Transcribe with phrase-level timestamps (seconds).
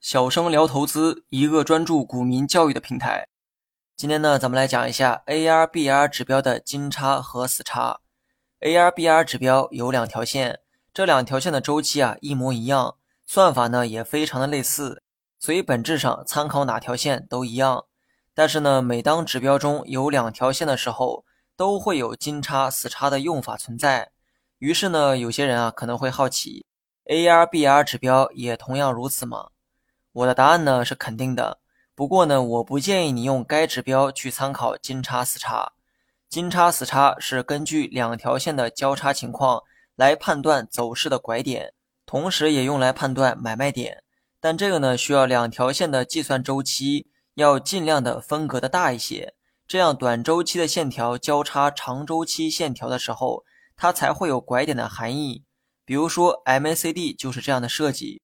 [0.00, 3.28] 小生聊投资，一个专注股民教育的平台。
[3.96, 8.00] 今天呢，咱们来讲一下 ARBR 指标的金叉和死叉。
[8.60, 10.58] ARBR 指标有两条线，
[10.92, 15.04] 这两条线的周期啊一模一样，算法呢也非常的类似，
[15.38, 17.84] 所以本质上参考哪条线都一样。
[18.34, 21.24] 但是呢，每当指标中有两条线的时候，
[21.56, 24.10] 都会有金叉死叉的用法存在。
[24.58, 26.66] 于是呢，有些人啊可能会好奇
[27.06, 29.48] ，ARBR 指标也同样如此吗？
[30.12, 31.58] 我的答案呢是肯定的，
[31.94, 35.72] 不过呢，我不建议你用该指标去参考金叉死叉。
[36.28, 39.62] 金叉死叉是根据两条线的交叉情况
[39.94, 41.72] 来判断走势的拐点，
[42.04, 44.02] 同时也用来判断买卖点。
[44.40, 49.34] 但这个呢，需要两条线的计算周期要尽量的分隔的大一些，
[49.68, 53.44] 这样短周期的线条交叉长周期线条的时候，
[53.76, 55.44] 它才会有拐点的含义。
[55.86, 58.20] 比如说 MACD 就是这样的设计。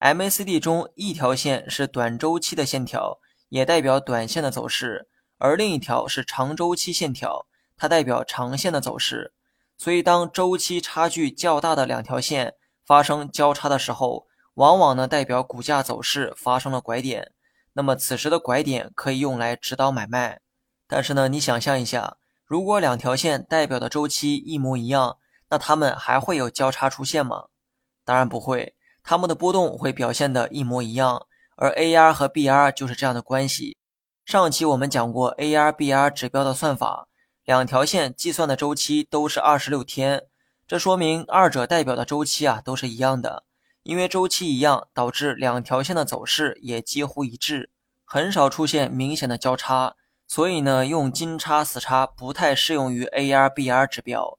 [0.00, 5.06] MACD 中一条线是短周期的线条，也代表短线的走势，
[5.38, 9.32] 而另一条是长周期线条，它代表长线的走势。
[9.76, 12.54] 所以，当周期差距较大的两条线
[12.86, 17.32] 发生交叉的时候，往往呢代表股价走势发生了拐点。
[17.74, 20.40] 那么，此时的拐点可以用来指导买卖。
[20.88, 25.18] 但是呢，你想象一下，如果两条线代表的周期一模一样，
[25.52, 27.44] 那它们还会有交叉出现吗？
[28.06, 28.74] 当然不会。
[29.02, 33.76] 它们的波动会表现的一模一样，而 AR 和 BR 就是这样的关系。
[34.24, 37.06] 上期我们讲过 ARBR 指标的算法，
[37.44, 40.22] 两条线计算的周期都是二十六天，
[40.66, 43.44] 这说明二者代表的周期啊都是一样的。
[43.82, 47.68] 因为周期一样，导致两条线的走势也几乎一致，
[48.06, 54.38] 很少出现明显的交叉，所以呢，用金叉死叉不太适用于 ARBR 指标。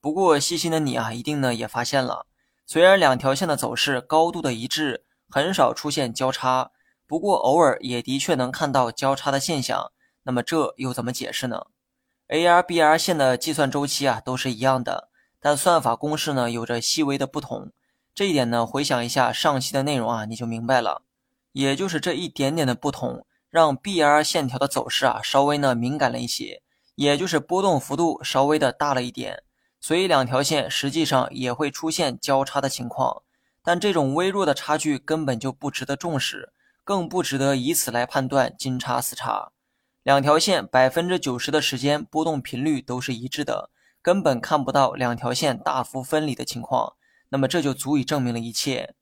[0.00, 2.26] 不过细心的你啊，一定呢也发现了。
[2.66, 6.70] 虽然两条线的走势高度的一致，很少出现交叉，
[7.06, 9.90] 不过偶尔也的确能看到交叉的现象。
[10.22, 11.66] 那么这又怎么解释呢
[12.28, 15.08] ？ARBR 线的计算周期啊都是一样的，
[15.40, 17.72] 但算法公式呢有着细微的不同。
[18.14, 21.02] 这一点呢，回想一下上期的内容啊，你就明白了。
[21.52, 26.62] 也就是这一点点的不同，让 BR 线条的走势啊稍微呢敏感了一些，
[26.94, 29.42] 也就是波动幅度稍微的大了一点。
[29.80, 33.22] 所以两条线实际上也会出现交叉的情况，
[33.62, 36.52] 但这种微弱的差距根本就不值得重视，
[36.82, 39.52] 更不值得以此来判断金叉死叉。
[40.02, 43.70] 两条线百分之九十的时间波动频率都是一致的，
[44.02, 46.94] 根本看不到两条线大幅分离的情况。
[47.28, 48.94] 那么这就足以证明了一切。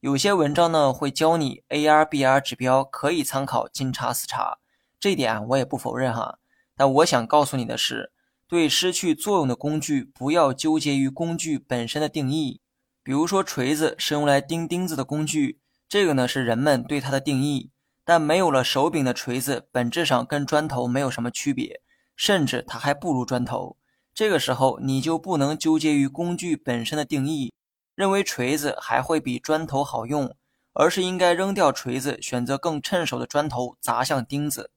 [0.00, 4.58] 有些文章呢会教你 ARBR 指标可以参考金叉死叉，
[5.00, 6.38] 这点我也不否认哈。
[6.76, 8.12] 但我想告诉你的是。
[8.50, 12.60] 对失去作用的工具，不要纠结于工具本身的定义。
[13.04, 17.70] 比如说，锤子是用来钉钉子的工具，这个呢是人们对它的定义。
[18.04, 21.80] 但没有了手柄的锤子，本质上跟砖头没有什么区别，
[22.16, 23.76] 甚至它还不如砖头。
[24.12, 27.54] 这个时候，你就不能纠结于工具本身的定义，
[27.94, 30.34] 认为锤子还会比砖头好用，
[30.72, 34.72] 而是应该扔掉锤子，选择更趁手的砖头砸向钉子。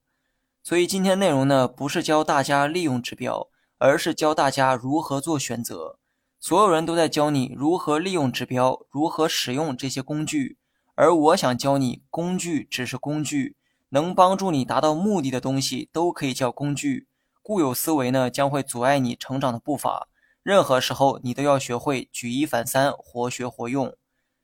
[0.61, 3.49] 所以今天内容呢，不是教大家利用指标。
[3.83, 5.97] 而是教大家如何做选择。
[6.39, 10.57] 所有人都在教你如何利用指标，如何使用这些工具。
[10.95, 13.57] 而我想教你，工具只是工具，
[13.89, 17.09] 能帮助你达到目的的东西都可以叫工具。
[17.41, 20.07] 固有思维呢，将会阻碍你成长的步伐。
[20.43, 23.93] 任何时候，你都要学会举一反三，活学活用。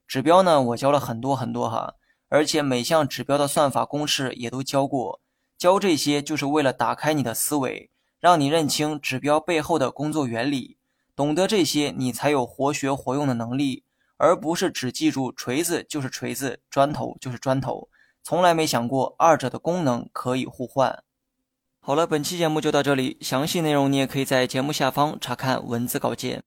[0.06, 1.94] 指标呢，我教了很多很多哈，
[2.28, 5.22] 而且每项指标的算法公式也都教过。
[5.58, 7.90] 教这些就是为了打开你的思维。
[8.20, 10.78] 让你认清指标背后的工作原理，
[11.16, 13.84] 懂得这些，你才有活学活用的能力，
[14.18, 17.90] 而不是只记住锤子就是锤子，砖头就是砖头，
[18.22, 21.04] 从来没想过二者的功能可以互换。
[21.80, 26.44] 好了，本期节目就到这里，详细内容你也可以在节目下方查看文字稿件。